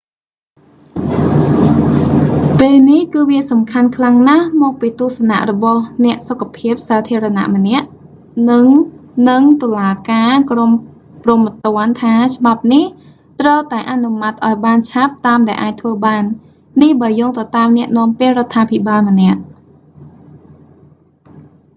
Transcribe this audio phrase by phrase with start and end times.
[2.59, 7.85] "ពេលនេះគឺវាសំខាន់ខ្លាំងណាស់មកពីទស្សនៈរបស់អ្នកសុខភាពសាធារណៈម្នាក់
[8.49, 8.65] និង
[9.29, 10.71] និងតុលាការក្រម
[11.23, 11.49] ព្រហ្មទ
[11.87, 12.83] ណ្ឌថាច្បាប់នេះ
[13.41, 16.23] ត្រូវតែអនុម័តឱ្យបានឆាប់តាមដែលអាចធ្វើបាន
[16.81, 19.39] នេះបើយោងទៅតាមអ្នកនាំពាក្យរដ្ឋាភិបាលម្នាក់។